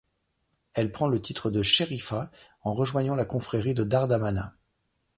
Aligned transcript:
Elle 0.73 0.91
prend 0.91 1.07
le 1.07 1.21
titre 1.21 1.51
de 1.51 1.61
Chérifa 1.61 2.31
en 2.63 2.73
rejoignant 2.73 3.13
la 3.13 3.23
confrérie 3.23 3.75
de 3.75 3.83
Dar 3.83 4.07
Damana. 4.07 4.51